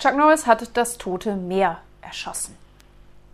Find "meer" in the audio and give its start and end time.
1.36-1.82